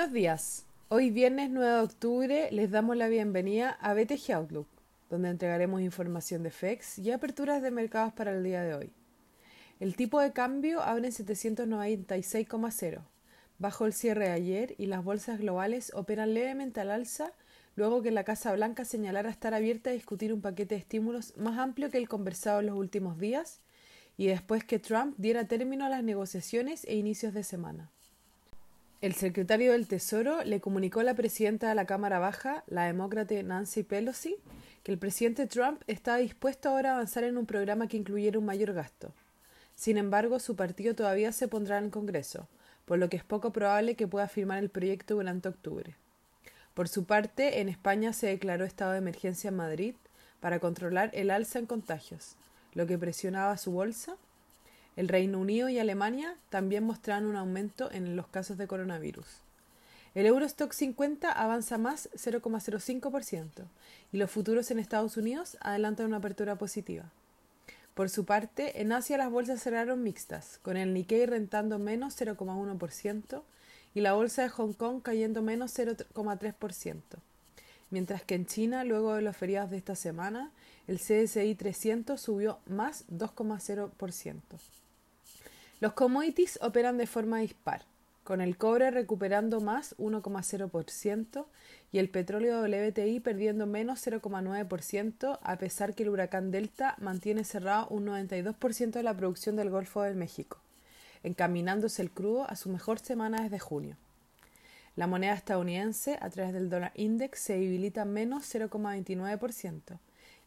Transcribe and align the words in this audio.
Buenos 0.00 0.14
días. 0.14 0.64
Hoy 0.88 1.10
viernes 1.10 1.50
9 1.50 1.74
de 1.74 1.80
octubre 1.82 2.48
les 2.52 2.70
damos 2.70 2.96
la 2.96 3.08
bienvenida 3.08 3.76
a 3.82 3.92
BTG 3.92 4.32
Outlook, 4.32 4.66
donde 5.10 5.28
entregaremos 5.28 5.82
información 5.82 6.42
de 6.42 6.50
FEX 6.50 6.98
y 6.98 7.10
aperturas 7.10 7.60
de 7.60 7.70
mercados 7.70 8.14
para 8.14 8.32
el 8.32 8.42
día 8.42 8.62
de 8.62 8.74
hoy. 8.74 8.90
El 9.78 9.96
tipo 9.96 10.18
de 10.18 10.32
cambio 10.32 10.80
abre 10.80 11.08
en 11.08 11.12
796,0. 11.12 13.02
Bajo 13.58 13.84
el 13.84 13.92
cierre 13.92 14.28
de 14.28 14.32
ayer 14.32 14.74
y 14.78 14.86
las 14.86 15.04
bolsas 15.04 15.38
globales 15.38 15.92
operan 15.94 16.32
levemente 16.32 16.80
al 16.80 16.92
alza 16.92 17.34
luego 17.76 18.00
que 18.00 18.10
la 18.10 18.24
Casa 18.24 18.54
Blanca 18.54 18.86
señalara 18.86 19.28
estar 19.28 19.52
abierta 19.52 19.90
a 19.90 19.92
discutir 19.92 20.32
un 20.32 20.40
paquete 20.40 20.76
de 20.76 20.80
estímulos 20.80 21.36
más 21.36 21.58
amplio 21.58 21.90
que 21.90 21.98
el 21.98 22.08
conversado 22.08 22.60
en 22.60 22.66
los 22.68 22.78
últimos 22.78 23.18
días 23.18 23.60
y 24.16 24.28
después 24.28 24.64
que 24.64 24.78
Trump 24.78 25.14
diera 25.18 25.46
término 25.46 25.84
a 25.84 25.90
las 25.90 26.02
negociaciones 26.02 26.86
e 26.86 26.94
inicios 26.94 27.34
de 27.34 27.44
semana. 27.44 27.90
El 29.00 29.14
secretario 29.14 29.72
del 29.72 29.88
Tesoro 29.88 30.44
le 30.44 30.60
comunicó 30.60 31.00
a 31.00 31.04
la 31.04 31.14
presidenta 31.14 31.70
de 31.70 31.74
la 31.74 31.86
Cámara 31.86 32.18
Baja, 32.18 32.64
la 32.66 32.84
demócrata 32.84 33.34
Nancy 33.42 33.82
Pelosi, 33.82 34.36
que 34.82 34.92
el 34.92 34.98
presidente 34.98 35.46
Trump 35.46 35.80
estaba 35.86 36.18
dispuesto 36.18 36.68
ahora 36.68 36.90
a 36.90 36.94
avanzar 36.96 37.24
en 37.24 37.38
un 37.38 37.46
programa 37.46 37.88
que 37.88 37.96
incluyera 37.96 38.38
un 38.38 38.44
mayor 38.44 38.74
gasto. 38.74 39.14
Sin 39.74 39.96
embargo, 39.96 40.38
su 40.38 40.54
partido 40.54 40.94
todavía 40.94 41.32
se 41.32 41.48
pondrá 41.48 41.78
en 41.78 41.84
el 41.84 41.90
Congreso, 41.90 42.46
por 42.84 42.98
lo 42.98 43.08
que 43.08 43.16
es 43.16 43.24
poco 43.24 43.54
probable 43.54 43.94
que 43.94 44.06
pueda 44.06 44.28
firmar 44.28 44.58
el 44.58 44.68
proyecto 44.68 45.14
durante 45.14 45.48
octubre. 45.48 45.96
Por 46.74 46.86
su 46.86 47.04
parte, 47.04 47.60
en 47.60 47.70
España 47.70 48.12
se 48.12 48.26
declaró 48.26 48.66
estado 48.66 48.92
de 48.92 48.98
emergencia 48.98 49.48
en 49.48 49.56
Madrid 49.56 49.94
para 50.40 50.58
controlar 50.58 51.10
el 51.14 51.30
alza 51.30 51.58
en 51.58 51.64
contagios, 51.64 52.36
lo 52.74 52.86
que 52.86 52.98
presionaba 52.98 53.56
su 53.56 53.72
bolsa. 53.72 54.16
El 55.00 55.08
Reino 55.08 55.38
Unido 55.38 55.70
y 55.70 55.78
Alemania 55.78 56.36
también 56.50 56.84
mostraron 56.84 57.24
un 57.30 57.36
aumento 57.36 57.90
en 57.90 58.16
los 58.16 58.26
casos 58.26 58.58
de 58.58 58.66
coronavirus. 58.66 59.24
El 60.14 60.26
Eurostock 60.26 60.74
50 60.74 61.32
avanza 61.32 61.78
más 61.78 62.10
0,05% 62.12 63.64
y 64.12 64.18
los 64.18 64.30
futuros 64.30 64.70
en 64.70 64.78
Estados 64.78 65.16
Unidos 65.16 65.56
adelantan 65.62 66.04
una 66.04 66.18
apertura 66.18 66.56
positiva. 66.56 67.04
Por 67.94 68.10
su 68.10 68.26
parte, 68.26 68.82
en 68.82 68.92
Asia 68.92 69.16
las 69.16 69.30
bolsas 69.30 69.62
cerraron 69.62 70.02
mixtas, 70.02 70.58
con 70.60 70.76
el 70.76 70.92
Nikkei 70.92 71.24
rentando 71.24 71.78
menos 71.78 72.20
0,1% 72.20 73.42
y 73.94 74.02
la 74.02 74.12
bolsa 74.12 74.42
de 74.42 74.50
Hong 74.50 74.74
Kong 74.74 75.00
cayendo 75.00 75.40
menos 75.40 75.78
0,3%, 75.78 77.00
mientras 77.88 78.22
que 78.22 78.34
en 78.34 78.44
China, 78.44 78.84
luego 78.84 79.14
de 79.14 79.22
los 79.22 79.34
feriados 79.34 79.70
de 79.70 79.78
esta 79.78 79.96
semana, 79.96 80.50
el 80.86 80.98
CSI 80.98 81.54
300 81.54 82.20
subió 82.20 82.58
más 82.66 83.06
2,0%. 83.08 84.34
Los 85.80 85.94
commodities 85.94 86.58
operan 86.62 86.98
de 86.98 87.06
forma 87.06 87.38
dispar 87.38 87.86
con 88.22 88.40
el 88.42 88.58
cobre 88.58 88.90
recuperando 88.90 89.60
más 89.60 89.96
1,0% 89.96 91.46
y 91.90 91.98
el 91.98 92.10
petróleo 92.10 92.60
WTI 92.62 93.18
perdiendo 93.20 93.66
menos 93.66 94.06
0,9% 94.06 95.38
a 95.42 95.56
pesar 95.56 95.94
que 95.94 96.02
el 96.02 96.10
huracán 96.10 96.50
Delta 96.50 96.96
mantiene 96.98 97.44
cerrado 97.44 97.88
un 97.88 98.06
92% 98.06 98.90
de 98.90 99.02
la 99.02 99.16
producción 99.16 99.56
del 99.56 99.70
Golfo 99.70 100.02
de 100.02 100.14
México, 100.14 100.58
encaminándose 101.22 102.02
el 102.02 102.10
crudo 102.10 102.48
a 102.48 102.56
su 102.56 102.68
mejor 102.68 102.98
semana 102.98 103.42
desde 103.42 103.58
junio. 103.58 103.96
La 104.96 105.06
moneda 105.06 105.32
estadounidense 105.32 106.18
a 106.20 106.28
través 106.28 106.52
del 106.52 106.68
dólar 106.68 106.92
index 106.94 107.40
se 107.40 107.54
debilita 107.54 108.04
menos 108.04 108.54
0,29%, 108.54 109.98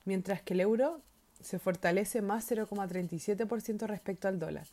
mientras 0.05 0.41
que 0.43 0.53
el 0.53 0.61
euro 0.61 1.01
se 1.41 1.57
fortalece 1.59 2.21
más 2.21 2.49
0,37% 2.49 3.87
respecto 3.87 4.27
al 4.27 4.39
dólar. 4.39 4.67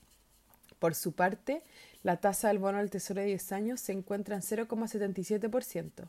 Por 0.81 0.97
su 0.97 1.13
parte, 1.13 1.63
la 2.03 2.17
tasa 2.17 2.49
del 2.49 2.59
bono 2.59 2.79
del 2.79 2.91
Tesoro 2.91 3.21
de 3.21 3.27
10 3.27 3.53
años 3.53 3.81
se 3.81 3.93
encuentra 3.93 4.35
en 4.35 4.43
0,77%, 4.43 6.09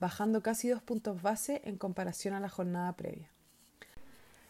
bajando 0.00 0.42
casi 0.42 0.68
dos 0.68 0.82
puntos 0.82 1.22
base 1.22 1.60
en 1.64 1.76
comparación 1.76 2.34
a 2.34 2.40
la 2.40 2.48
jornada 2.48 2.94
previa. 2.94 3.30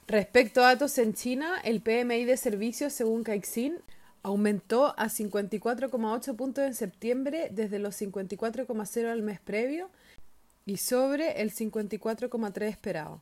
Respecto 0.07 0.61
a 0.63 0.69
datos 0.69 0.97
en 0.99 1.15
China, 1.15 1.61
el 1.65 1.83
PMI 1.83 2.25
de 2.25 2.37
servicios, 2.37 2.93
según 2.93 3.25
Caixin, 3.25 3.79
aumentó 4.23 4.95
a 4.99 5.07
54,8 5.07 6.37
puntos 6.37 6.65
en 6.65 6.75
septiembre 6.75 7.49
desde 7.51 7.81
los 7.81 8.01
54,0 8.01 9.11
al 9.11 9.23
mes 9.23 9.41
previo 9.41 9.91
y 10.65 10.77
sobre 10.77 11.43
el 11.43 11.53
54,3 11.53 12.63
esperado. 12.63 13.21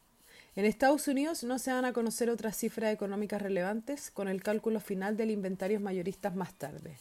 En 0.57 0.65
Estados 0.67 1.09
Unidos 1.09 1.43
no 1.43 1.59
se 1.59 1.73
van 1.73 1.85
a 1.85 1.93
conocer 1.93 2.31
otras 2.31 2.57
cifras 2.57 2.95
económicas 2.95 3.43
relevantes 3.43 4.11
con 4.13 4.29
el 4.29 4.43
cálculo 4.43 4.79
final 4.79 5.17
del 5.17 5.33
inventario 5.33 5.81
mayoristas 5.81 6.37
más 6.37 6.55
tarde. 6.55 6.97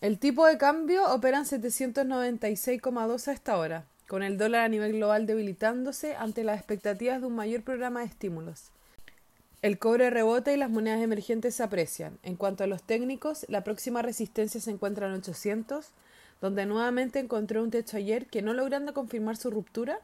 El 0.00 0.18
tipo 0.18 0.46
de 0.46 0.56
cambio 0.56 1.12
opera 1.12 1.38
en 1.38 1.44
796,2 1.44 3.28
a 3.28 3.32
esta 3.32 3.58
hora, 3.58 3.84
con 4.06 4.22
el 4.22 4.38
dólar 4.38 4.64
a 4.64 4.68
nivel 4.68 4.92
global 4.92 5.26
debilitándose 5.26 6.16
ante 6.16 6.42
las 6.42 6.56
expectativas 6.56 7.20
de 7.20 7.26
un 7.26 7.34
mayor 7.34 7.62
programa 7.62 8.00
de 8.00 8.06
estímulos. 8.06 8.70
El 9.60 9.78
cobre 9.78 10.08
rebota 10.08 10.52
y 10.52 10.56
las 10.56 10.70
monedas 10.70 11.02
emergentes 11.02 11.56
se 11.56 11.64
aprecian. 11.64 12.18
En 12.22 12.36
cuanto 12.36 12.64
a 12.64 12.68
los 12.68 12.82
técnicos, 12.82 13.44
la 13.48 13.64
próxima 13.64 14.00
resistencia 14.00 14.60
se 14.60 14.70
encuentra 14.70 15.08
en 15.08 15.14
800, 15.14 15.88
donde 16.40 16.64
nuevamente 16.64 17.18
encontró 17.18 17.62
un 17.62 17.72
techo 17.72 17.96
ayer 17.96 18.26
que 18.26 18.40
no 18.40 18.54
logrando 18.54 18.94
confirmar 18.94 19.36
su 19.36 19.50
ruptura, 19.50 19.98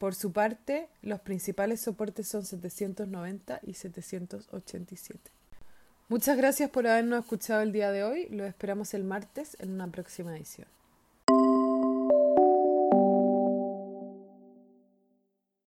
por 0.00 0.14
su 0.14 0.32
parte, 0.32 0.88
los 1.02 1.20
principales 1.20 1.82
soportes 1.82 2.26
son 2.26 2.46
790 2.46 3.60
y 3.62 3.74
787. 3.74 5.30
Muchas 6.08 6.38
gracias 6.38 6.70
por 6.70 6.86
habernos 6.86 7.20
escuchado 7.20 7.60
el 7.60 7.70
día 7.70 7.92
de 7.92 8.02
hoy. 8.02 8.26
Lo 8.30 8.46
esperamos 8.46 8.94
el 8.94 9.04
martes 9.04 9.58
en 9.60 9.72
una 9.72 9.88
próxima 9.88 10.34
edición. 10.34 10.66